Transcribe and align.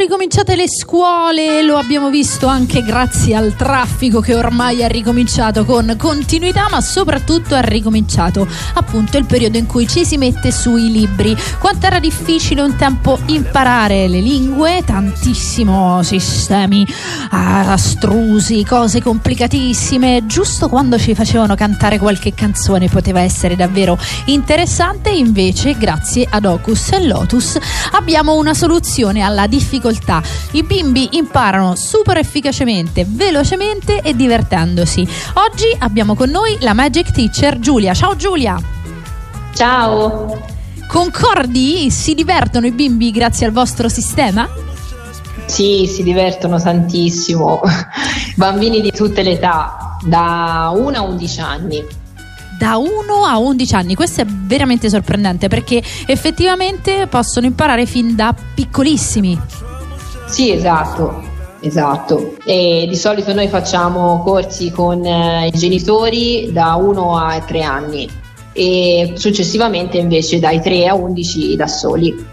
ricominciate 0.00 0.56
le 0.56 0.64
scuole, 0.66 1.62
lo 1.62 1.76
abbiamo 1.76 2.08
visto 2.08 2.46
anche 2.46 2.82
grazie 2.82 3.34
al 3.34 3.54
traffico 3.54 4.20
che 4.20 4.34
ormai 4.34 4.82
ha 4.82 4.86
ricominciato 4.86 5.66
con 5.66 5.94
continuità, 5.98 6.68
ma 6.70 6.80
soprattutto 6.80 7.54
ha 7.54 7.60
ricominciato 7.60 8.48
appunto 8.74 9.18
il 9.18 9.26
periodo 9.26 9.58
in 9.58 9.66
cui 9.66 9.86
ci 9.86 10.06
si 10.06 10.16
mette 10.16 10.52
sui 10.52 10.90
libri. 10.90 11.36
Quanto 11.58 11.84
era 11.84 11.98
difficile 11.98 12.62
un 12.62 12.76
tempo 12.76 13.18
imparare 13.26 14.08
le 14.08 14.20
lingue, 14.20 14.82
tantissimo 14.86 16.02
sistemi 16.02 16.86
astrusi, 17.28 18.64
cose 18.64 19.02
complicatissime, 19.02 20.24
giusto 20.24 20.70
quando 20.70 20.98
ci 20.98 21.14
facevano 21.14 21.54
cantare 21.54 21.98
qualche 21.98 22.32
canzone 22.32 22.88
poteva 22.88 23.20
essere 23.20 23.54
davvero 23.54 23.98
interessante, 24.26 25.10
invece 25.10 25.76
grazie 25.76 26.26
ad 26.28 26.46
Ocus 26.46 26.92
e 26.92 27.06
Lotus 27.06 27.58
abbiamo 27.92 28.36
una 28.36 28.54
soluzione 28.54 29.20
alla 29.20 29.46
difficoltà. 29.46 29.88
I 30.52 30.62
bimbi 30.62 31.08
imparano 31.12 31.74
super 31.74 32.16
efficacemente, 32.16 33.04
velocemente 33.08 34.00
e 34.02 34.14
divertendosi. 34.14 35.06
Oggi 35.34 35.66
abbiamo 35.78 36.14
con 36.14 36.30
noi 36.30 36.56
la 36.60 36.72
Magic 36.72 37.10
Teacher 37.10 37.58
Giulia. 37.58 37.94
Ciao 37.94 38.14
Giulia! 38.16 38.60
Ciao! 39.54 40.46
Concordi? 40.86 41.90
Si 41.90 42.14
divertono 42.14 42.66
i 42.66 42.72
bimbi 42.72 43.10
grazie 43.10 43.46
al 43.46 43.52
vostro 43.52 43.88
sistema? 43.88 44.48
Sì, 45.46 45.86
si 45.86 46.02
divertono 46.02 46.60
tantissimo. 46.60 47.60
Bambini 48.36 48.80
di 48.80 48.90
tutte 48.90 49.22
le 49.22 49.32
età, 49.32 49.96
da 50.02 50.72
1 50.74 50.96
a 50.96 51.02
11 51.02 51.40
anni 51.40 51.84
da 52.60 52.76
1 52.76 53.24
a 53.24 53.38
11 53.38 53.74
anni. 53.74 53.94
Questo 53.94 54.20
è 54.20 54.26
veramente 54.26 54.90
sorprendente 54.90 55.48
perché 55.48 55.82
effettivamente 56.04 57.06
possono 57.06 57.46
imparare 57.46 57.86
fin 57.86 58.14
da 58.14 58.34
piccolissimi. 58.54 59.69
Sì, 60.30 60.52
esatto. 60.52 61.28
Esatto, 61.62 62.36
e 62.42 62.86
di 62.88 62.96
solito 62.96 63.34
noi 63.34 63.46
facciamo 63.48 64.22
corsi 64.24 64.70
con 64.70 65.04
eh, 65.04 65.48
i 65.48 65.50
genitori 65.50 66.48
da 66.52 66.74
1 66.76 67.18
a 67.18 67.38
3 67.38 67.62
anni 67.62 68.08
e 68.54 69.12
successivamente 69.16 69.98
invece 69.98 70.38
dai 70.38 70.62
3 70.62 70.88
a 70.88 70.94
11 70.94 71.56
da 71.56 71.66
soli. 71.66 72.26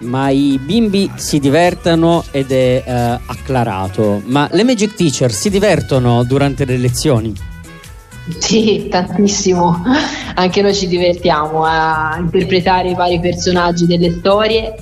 Ma 0.00 0.30
i 0.30 0.58
bimbi 0.60 1.08
si 1.14 1.38
divertono 1.38 2.24
ed 2.32 2.50
è 2.50 2.82
eh, 2.84 3.20
acclarato, 3.24 4.20
ma 4.24 4.48
le 4.50 4.64
Magic 4.64 4.94
Teacher 4.94 5.30
si 5.30 5.48
divertono 5.48 6.24
durante 6.24 6.64
le 6.64 6.76
lezioni? 6.76 7.32
Sì, 8.38 8.88
tantissimo. 8.90 9.84
Anche 10.34 10.60
noi 10.60 10.74
ci 10.74 10.88
divertiamo 10.88 11.62
a 11.64 12.16
interpretare 12.18 12.90
i 12.90 12.94
vari 12.94 13.20
personaggi 13.20 13.86
delle 13.86 14.10
storie 14.10 14.74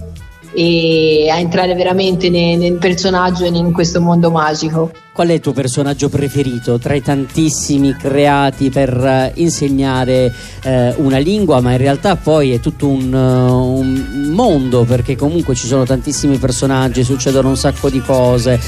e 0.52 1.28
a 1.30 1.38
entrare 1.38 1.74
veramente 1.74 2.28
nel, 2.30 2.58
nel 2.58 2.74
personaggio 2.74 3.44
e 3.44 3.48
in 3.48 3.72
questo 3.72 4.00
mondo 4.00 4.30
magico. 4.30 4.90
Qual 5.12 5.28
è 5.28 5.32
il 5.32 5.40
tuo 5.40 5.52
personaggio 5.52 6.08
preferito 6.08 6.78
tra 6.78 6.94
i 6.94 7.02
tantissimi 7.02 7.96
creati 7.96 8.70
per 8.70 8.96
uh, 8.96 9.40
insegnare 9.40 10.32
uh, 10.64 11.02
una 11.02 11.18
lingua, 11.18 11.60
ma 11.60 11.72
in 11.72 11.78
realtà 11.78 12.14
poi 12.14 12.52
è 12.52 12.60
tutto 12.60 12.86
un, 12.86 13.12
uh, 13.12 13.78
un, 13.78 14.30
mondo 14.32 14.84
perché 14.84 15.16
comunque 15.16 15.56
ci 15.56 15.66
sono 15.66 15.84
tantissimi 15.84 16.38
personaggi, 16.38 17.02
succedono 17.02 17.48
un 17.48 17.56
sacco 17.56 17.90
di 17.90 18.00
cose, 18.00 18.60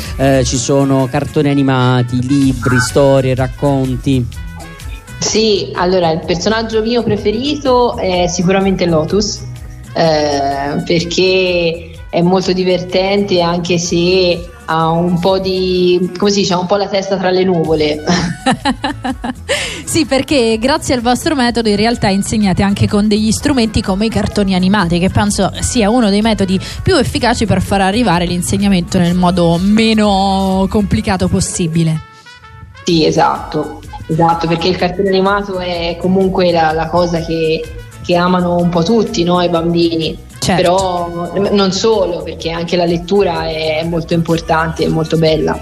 ci 0.42 0.56
sono 0.56 1.06
cartoni 1.08 1.48
animati, 1.48 2.26
libri, 2.26 2.80
storie, 2.80 3.36
racconti. 3.36 4.26
Sì, 5.20 5.70
allora 5.74 6.10
il 6.10 6.24
personaggio 6.24 6.82
mio 6.82 7.04
preferito 7.04 7.96
è 7.96 8.26
sicuramente 8.26 8.86
Lotus, 8.86 9.42
eh, 9.94 10.82
perché 10.84 11.90
è 12.10 12.20
molto 12.22 12.52
divertente 12.52 13.40
anche 13.40 13.78
se 13.78 14.48
ha 14.72 14.88
un 14.88 15.18
po' 15.18 15.38
di 15.40 16.10
come 16.16 16.30
si 16.30 16.40
dice, 16.40 16.54
ha 16.54 16.58
un 16.58 16.66
po' 16.66 16.76
la 16.76 16.86
testa 16.86 17.16
tra 17.16 17.30
le 17.30 17.42
nuvole. 17.42 18.04
sì, 19.84 20.06
perché 20.06 20.58
grazie 20.60 20.94
al 20.94 21.00
vostro 21.00 21.34
metodo 21.34 21.68
in 21.68 21.76
realtà 21.76 22.08
insegnate 22.08 22.62
anche 22.62 22.86
con 22.86 23.08
degli 23.08 23.32
strumenti 23.32 23.82
come 23.82 24.06
i 24.06 24.08
cartoni 24.08 24.54
animati, 24.54 25.00
che 25.00 25.08
penso 25.08 25.50
sia 25.58 25.90
uno 25.90 26.08
dei 26.08 26.20
metodi 26.20 26.60
più 26.82 26.94
efficaci 26.94 27.46
per 27.46 27.60
far 27.62 27.80
arrivare 27.80 28.26
l'insegnamento 28.26 28.98
nel 28.98 29.14
modo 29.14 29.58
meno 29.60 30.66
complicato 30.70 31.26
possibile. 31.26 32.02
Sì, 32.84 33.04
esatto. 33.04 33.80
Esatto, 34.06 34.48
perché 34.48 34.66
il 34.66 34.76
cartone 34.76 35.08
animato 35.08 35.60
è 35.60 35.96
comunque 36.00 36.50
la, 36.50 36.72
la 36.72 36.88
cosa 36.88 37.20
che, 37.20 37.62
che, 38.10 38.16
amano 38.16 38.56
un 38.56 38.68
po' 38.68 38.82
tutti 38.82 39.22
noi 39.22 39.48
bambini. 39.48 40.18
Certo. 40.38 40.62
Però 40.62 41.50
non 41.50 41.72
solo, 41.72 42.22
perché 42.22 42.50
anche 42.50 42.76
la 42.76 42.86
lettura 42.86 43.46
è 43.48 43.84
molto 43.84 44.14
importante 44.14 44.84
e 44.84 44.88
molto 44.88 45.16
bella. 45.18 45.58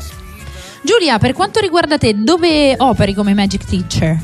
Giulia, 0.82 1.18
per 1.18 1.32
quanto 1.32 1.60
riguarda 1.60 1.98
te, 1.98 2.14
dove 2.22 2.74
operi 2.78 3.12
come 3.12 3.34
Magic 3.34 3.64
Teacher? 3.64 4.16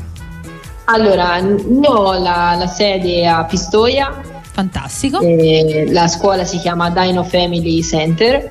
Allora, 0.85 1.37
io 1.37 1.91
ho 1.91 2.13
la, 2.13 2.55
la 2.57 2.67
sede 2.67 3.27
a 3.27 3.43
Pistoia. 3.43 4.21
Fantastico. 4.51 5.19
la 5.21 6.07
scuola 6.07 6.45
si 6.45 6.59
chiama 6.59 6.89
Dino 6.89 7.23
Family 7.25 7.83
Center 7.83 8.49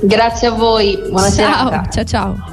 Grazie 0.00 0.48
a 0.48 0.50
voi, 0.50 0.98
buonasera. 1.08 1.52
Ciao, 1.52 1.86
ciao 1.88 2.04
ciao. 2.04 2.51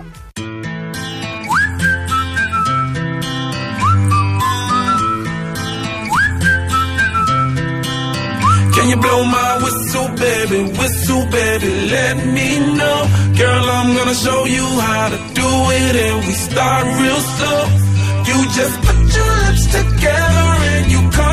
Can 8.79 8.87
you 8.87 8.95
blow 8.95 9.25
my 9.25 9.51
whistle, 9.61 10.07
baby? 10.15 10.59
Whistle, 10.79 11.25
baby, 11.25 11.69
let 11.91 12.15
me 12.35 12.47
know. 12.79 12.99
Girl, 13.35 13.65
I'm 13.77 13.89
gonna 13.97 14.15
show 14.15 14.45
you 14.45 14.65
how 14.87 15.09
to 15.09 15.17
do 15.41 15.49
it, 15.83 15.95
and 16.05 16.17
we 16.25 16.31
start 16.31 16.85
real 17.01 17.21
slow. 17.35 17.61
You 18.29 18.37
just 18.59 18.75
put 18.85 18.99
your 19.17 19.31
lips 19.43 19.65
together 19.79 20.47
and 20.71 20.91
you 20.93 21.01
come 21.11 21.28